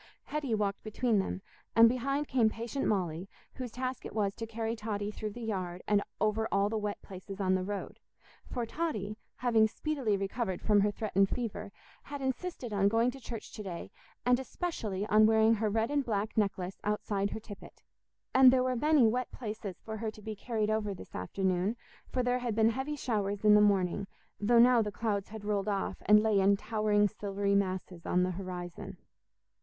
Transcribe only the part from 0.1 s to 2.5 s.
Hetty walked between them, and behind came